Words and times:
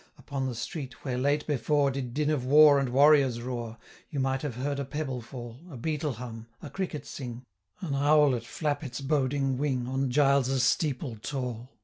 Upon 0.17 0.47
the 0.47 0.55
street, 0.55 1.05
where 1.05 1.19
late 1.19 1.45
before 1.45 1.91
Did 1.91 2.15
din 2.15 2.31
of 2.31 2.43
war 2.43 2.79
and 2.79 2.89
warriors 2.89 3.39
roar, 3.39 3.77
You 4.09 4.19
might 4.19 4.41
have 4.41 4.55
heard 4.55 4.79
a 4.79 4.83
pebble 4.83 5.21
fall, 5.21 5.57
555 5.69 5.73
A 5.77 5.77
beetle 5.79 6.13
hum, 6.13 6.47
a 6.59 6.69
cricket 6.71 7.05
sing, 7.05 7.43
An 7.81 7.93
owlet 7.93 8.43
flap 8.43 8.81
his 8.81 8.99
boding 8.99 9.59
wing 9.59 9.85
On 9.87 10.09
Giles's 10.09 10.63
steeple 10.63 11.17
tall. 11.17 11.69